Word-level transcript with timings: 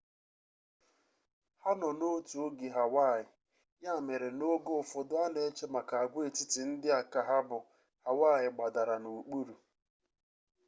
ha 1.63 1.71
no 1.79 1.89
n'otu 1.99 2.35
oge 2.45 2.67
ka 2.73 2.81
hawaii 2.85 3.25
ya 3.83 3.93
mere 4.07 4.27
na 4.37 4.45
oge 4.55 4.71
ufodu 4.81 5.13
ana 5.25 5.39
eche 5.47 5.65
maka 5.75 5.95
agwaetiti 6.03 6.61
ndi 6.71 6.87
a 6.99 7.01
ka 7.11 7.21
ha 7.27 7.37
bu 7.47 7.59
hawaii 8.05 8.49
gbadara 8.55 8.95
n'okpuru 8.99 9.55